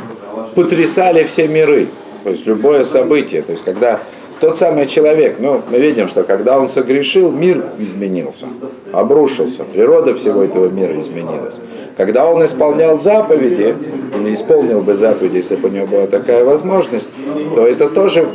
потрясали 0.54 1.24
все 1.24 1.48
миры. 1.48 1.88
То 2.24 2.30
есть 2.30 2.46
любое 2.46 2.84
событие. 2.84 3.42
То 3.42 3.52
есть 3.52 3.64
когда 3.64 4.00
тот 4.40 4.58
самый 4.58 4.86
человек, 4.86 5.36
ну, 5.38 5.60
мы 5.70 5.78
видим, 5.78 6.08
что 6.08 6.22
когда 6.24 6.58
он 6.58 6.68
согрешил, 6.68 7.30
мир 7.30 7.64
изменился, 7.78 8.46
обрушился, 8.92 9.64
природа 9.64 10.14
всего 10.14 10.42
этого 10.42 10.68
мира 10.68 10.98
изменилась. 10.98 11.56
Когда 11.96 12.26
он 12.26 12.42
исполнял 12.44 12.98
заповеди, 12.98 13.76
или 14.14 14.34
исполнил 14.34 14.80
бы 14.80 14.94
заповеди, 14.94 15.36
если 15.36 15.56
бы 15.56 15.68
у 15.68 15.72
него 15.72 15.86
была 15.86 16.06
такая 16.06 16.44
возможность, 16.44 17.08
то 17.54 17.66
это 17.66 17.90
тоже 17.90 18.26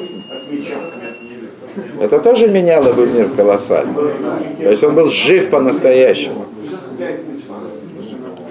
это 1.99 2.19
тоже 2.19 2.47
меняло 2.47 2.93
бы 2.93 3.07
мир 3.07 3.29
колоссально. 3.35 3.93
То 3.93 4.69
есть 4.69 4.83
он 4.83 4.95
был 4.95 5.07
жив 5.07 5.49
по-настоящему. 5.49 6.45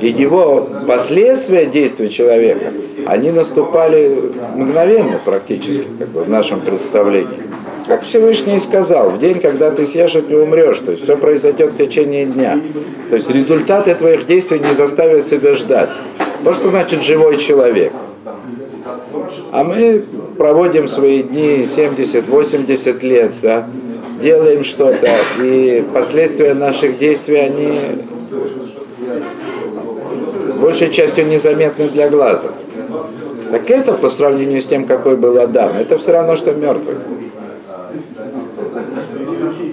И 0.01 0.09
его 0.09 0.66
последствия 0.87 1.66
действия 1.66 2.09
человека, 2.09 2.73
они 3.07 3.31
наступали 3.31 4.33
мгновенно 4.55 5.21
практически, 5.25 5.87
как 5.99 6.09
бы 6.09 6.25
в 6.25 6.31
нашем 6.31 6.61
представлении. 6.61 7.40
Как 7.87 8.03
Всевышний 8.03 8.59
сказал, 8.59 9.11
в 9.11 9.19
день, 9.19 9.40
когда 9.40 9.71
ты 9.71 9.85
съешь 9.85 10.14
и 10.14 10.35
умрешь, 10.35 10.79
то 10.79 10.93
есть 10.93 11.05
все 11.05 11.17
произойдет 11.17 11.73
в 11.73 11.77
течение 11.77 12.25
дня. 12.25 12.59
То 13.11 13.17
есть 13.17 13.29
результаты 13.29 13.95
твоих 13.95 14.27
действий 14.27 14.59
не 14.59 14.75
заставят 14.75 15.27
себя 15.27 15.55
ждать. 15.55 15.90
Вот 16.43 16.55
что 16.55 16.69
значит 16.69 17.03
живой 17.03 17.37
человек. 17.37 17.93
А 19.53 19.64
мы 19.64 20.05
проводим 20.37 20.88
свои 20.88 21.23
дни 21.23 21.64
70-80 21.64 23.07
лет, 23.07 23.33
да, 23.43 23.67
делаем 24.21 24.64
что-то, 24.64 25.11
и 25.43 25.85
последствия 25.93 26.55
наших 26.55 26.99
действий, 26.99 27.37
они 27.37 27.79
большей 30.61 30.90
частью 30.90 31.27
незаметны 31.27 31.88
для 31.88 32.09
глаза. 32.09 32.51
Так 33.55 33.71
это 33.71 33.93
по 33.93 34.09
сравнению 34.09 34.61
с 34.61 34.67
тем, 34.67 34.85
какой 34.85 35.17
был 35.17 35.38
Адам, 35.38 35.77
это 35.77 35.97
все 35.97 36.11
равно, 36.11 36.35
что 36.35 36.53
мертвый. 36.53 36.97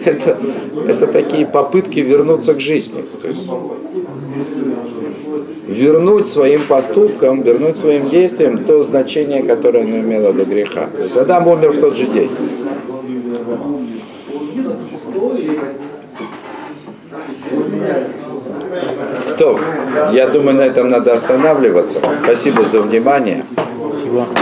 Это, 0.05 0.37
это 0.87 1.07
такие 1.07 1.47
попытки 1.47 1.97
вернуться 1.97 2.53
к 2.53 2.59
жизни. 2.59 3.03
То 3.23 3.27
есть, 3.27 3.41
вернуть 5.67 6.27
своим 6.27 6.67
поступкам, 6.67 7.41
вернуть 7.41 7.77
своим 7.77 8.07
действиям 8.09 8.65
то 8.65 8.83
значение, 8.83 9.41
которое 9.41 9.83
оно 9.83 9.97
имело 9.97 10.31
до 10.31 10.45
греха. 10.45 10.85
То 10.95 11.01
есть 11.01 11.17
Адам 11.17 11.47
умер 11.47 11.71
в 11.71 11.79
тот 11.79 11.97
же 11.97 12.05
день. 12.05 12.29
То, 19.39 19.59
я 20.13 20.27
думаю, 20.27 20.57
на 20.57 20.61
этом 20.61 20.91
надо 20.91 21.13
останавливаться. 21.13 21.99
Спасибо 22.23 22.63
за 22.63 22.79
внимание. 22.79 23.43
들어와. 24.11 24.41